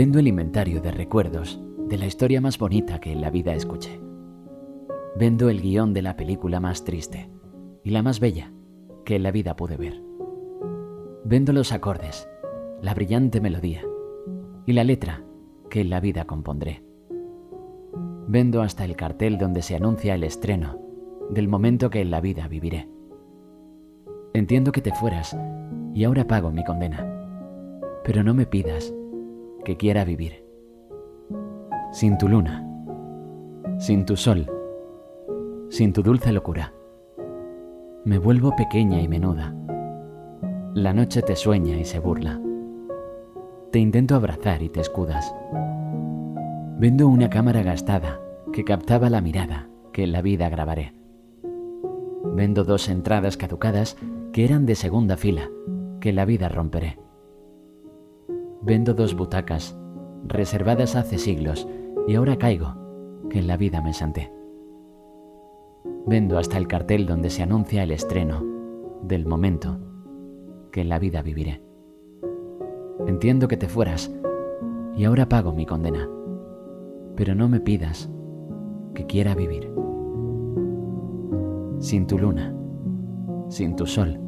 Vendo 0.00 0.18
el 0.18 0.28
inventario 0.28 0.80
de 0.80 0.92
recuerdos 0.92 1.60
de 1.86 1.98
la 1.98 2.06
historia 2.06 2.40
más 2.40 2.56
bonita 2.56 3.00
que 3.00 3.12
en 3.12 3.20
la 3.20 3.28
vida 3.28 3.52
escuché. 3.52 4.00
Vendo 5.14 5.50
el 5.50 5.60
guion 5.60 5.92
de 5.92 6.00
la 6.00 6.16
película 6.16 6.58
más 6.58 6.84
triste 6.84 7.28
y 7.84 7.90
la 7.90 8.02
más 8.02 8.18
bella 8.18 8.50
que 9.04 9.16
en 9.16 9.22
la 9.22 9.30
vida 9.30 9.56
pude 9.56 9.76
ver. 9.76 10.02
Vendo 11.24 11.52
los 11.52 11.70
acordes, 11.72 12.26
la 12.80 12.94
brillante 12.94 13.42
melodía 13.42 13.82
y 14.64 14.72
la 14.72 14.84
letra 14.84 15.22
que 15.68 15.82
en 15.82 15.90
la 15.90 16.00
vida 16.00 16.24
compondré. 16.24 16.82
Vendo 18.26 18.62
hasta 18.62 18.86
el 18.86 18.96
cartel 18.96 19.36
donde 19.36 19.60
se 19.60 19.76
anuncia 19.76 20.14
el 20.14 20.24
estreno 20.24 20.78
del 21.28 21.46
momento 21.46 21.90
que 21.90 22.00
en 22.00 22.10
la 22.10 22.22
vida 22.22 22.48
viviré. 22.48 22.88
Entiendo 24.32 24.72
que 24.72 24.80
te 24.80 24.94
fueras 24.94 25.36
y 25.94 26.04
ahora 26.04 26.26
pago 26.26 26.50
mi 26.52 26.64
condena, 26.64 27.06
pero 28.02 28.24
no 28.24 28.32
me 28.32 28.46
pidas 28.46 28.94
quiera 29.76 30.04
vivir. 30.04 30.44
Sin 31.92 32.18
tu 32.18 32.28
luna, 32.28 32.66
sin 33.78 34.04
tu 34.04 34.16
sol, 34.16 34.46
sin 35.68 35.92
tu 35.92 36.02
dulce 36.02 36.32
locura, 36.32 36.72
me 38.04 38.18
vuelvo 38.18 38.54
pequeña 38.56 39.00
y 39.00 39.08
menuda. 39.08 39.54
La 40.74 40.94
noche 40.94 41.22
te 41.22 41.36
sueña 41.36 41.76
y 41.76 41.84
se 41.84 41.98
burla. 41.98 42.40
Te 43.72 43.78
intento 43.78 44.14
abrazar 44.14 44.62
y 44.62 44.68
te 44.68 44.80
escudas. 44.80 45.34
Vendo 46.78 47.08
una 47.08 47.28
cámara 47.28 47.62
gastada 47.62 48.20
que 48.52 48.64
captaba 48.64 49.10
la 49.10 49.20
mirada 49.20 49.68
que 49.92 50.06
la 50.06 50.22
vida 50.22 50.48
grabaré. 50.48 50.94
Vendo 52.24 52.64
dos 52.64 52.88
entradas 52.88 53.36
caducadas 53.36 53.96
que 54.32 54.44
eran 54.44 54.64
de 54.64 54.76
segunda 54.76 55.16
fila 55.16 55.50
que 56.00 56.12
la 56.12 56.24
vida 56.24 56.48
romperé. 56.48 56.98
Vendo 58.62 58.92
dos 58.92 59.14
butacas 59.16 59.74
reservadas 60.26 60.94
hace 60.94 61.16
siglos 61.16 61.66
y 62.06 62.14
ahora 62.14 62.36
caigo 62.36 62.74
que 63.30 63.38
en 63.38 63.46
la 63.46 63.56
vida 63.56 63.80
me 63.80 63.94
santé. 63.94 64.30
Vendo 66.06 66.36
hasta 66.36 66.58
el 66.58 66.68
cartel 66.68 67.06
donde 67.06 67.30
se 67.30 67.42
anuncia 67.42 67.82
el 67.82 67.90
estreno 67.90 68.44
del 69.02 69.24
momento 69.26 69.78
que 70.72 70.82
en 70.82 70.90
la 70.90 70.98
vida 70.98 71.22
viviré. 71.22 71.62
Entiendo 73.06 73.48
que 73.48 73.56
te 73.56 73.66
fueras 73.66 74.14
y 74.94 75.04
ahora 75.04 75.26
pago 75.26 75.52
mi 75.52 75.64
condena, 75.64 76.06
pero 77.16 77.34
no 77.34 77.48
me 77.48 77.60
pidas 77.60 78.10
que 78.94 79.06
quiera 79.06 79.34
vivir. 79.34 79.72
Sin 81.78 82.06
tu 82.06 82.18
luna, 82.18 82.54
sin 83.48 83.74
tu 83.74 83.86
sol, 83.86 84.20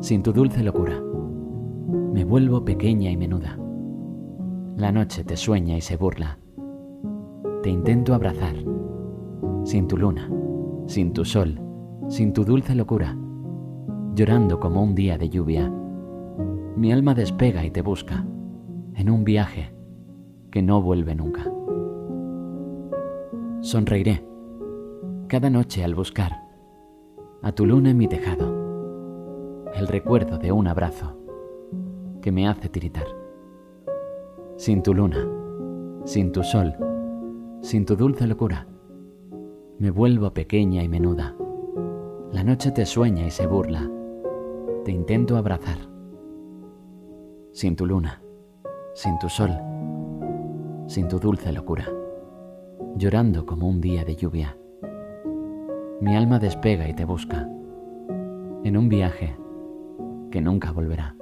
sin 0.00 0.22
tu 0.22 0.34
dulce 0.34 0.62
locura, 0.62 1.02
me 2.18 2.24
vuelvo 2.24 2.64
pequeña 2.64 3.12
y 3.12 3.16
menuda. 3.16 3.56
La 4.76 4.90
noche 4.90 5.22
te 5.22 5.36
sueña 5.36 5.76
y 5.76 5.80
se 5.80 5.96
burla. 5.96 6.40
Te 7.62 7.70
intento 7.70 8.12
abrazar, 8.12 8.56
sin 9.62 9.86
tu 9.86 9.96
luna, 9.96 10.28
sin 10.88 11.12
tu 11.12 11.24
sol, 11.24 11.60
sin 12.08 12.32
tu 12.32 12.44
dulce 12.44 12.74
locura, 12.74 13.16
llorando 14.16 14.58
como 14.58 14.82
un 14.82 14.96
día 14.96 15.16
de 15.16 15.28
lluvia. 15.28 15.72
Mi 16.74 16.92
alma 16.92 17.14
despega 17.14 17.64
y 17.64 17.70
te 17.70 17.82
busca, 17.82 18.26
en 18.96 19.10
un 19.10 19.22
viaje 19.22 19.72
que 20.50 20.60
no 20.60 20.82
vuelve 20.82 21.14
nunca. 21.14 21.44
Sonreiré 23.60 24.26
cada 25.28 25.50
noche 25.50 25.84
al 25.84 25.94
buscar 25.94 26.32
a 27.44 27.52
tu 27.52 27.64
luna 27.64 27.90
en 27.90 27.96
mi 27.96 28.08
tejado, 28.08 29.70
el 29.76 29.86
recuerdo 29.86 30.38
de 30.38 30.50
un 30.50 30.66
abrazo 30.66 31.18
que 32.28 32.32
me 32.32 32.46
hace 32.46 32.68
tiritar. 32.68 33.06
Sin 34.58 34.82
tu 34.82 34.92
luna, 34.92 35.26
sin 36.04 36.30
tu 36.30 36.42
sol, 36.42 36.74
sin 37.62 37.86
tu 37.86 37.96
dulce 37.96 38.26
locura, 38.26 38.66
me 39.78 39.90
vuelvo 39.90 40.34
pequeña 40.34 40.82
y 40.82 40.90
menuda. 40.90 41.34
La 42.30 42.44
noche 42.44 42.70
te 42.70 42.84
sueña 42.84 43.26
y 43.26 43.30
se 43.30 43.46
burla. 43.46 43.90
Te 44.84 44.92
intento 44.92 45.38
abrazar. 45.38 45.78
Sin 47.52 47.76
tu 47.76 47.86
luna, 47.86 48.20
sin 48.92 49.18
tu 49.18 49.30
sol, 49.30 49.52
sin 50.86 51.08
tu 51.08 51.18
dulce 51.18 51.50
locura, 51.50 51.86
llorando 52.94 53.46
como 53.46 53.70
un 53.70 53.80
día 53.80 54.04
de 54.04 54.16
lluvia. 54.16 54.54
Mi 56.02 56.14
alma 56.14 56.38
despega 56.38 56.86
y 56.90 56.92
te 56.92 57.06
busca, 57.06 57.48
en 58.64 58.76
un 58.76 58.90
viaje 58.90 59.34
que 60.30 60.42
nunca 60.42 60.72
volverá. 60.72 61.17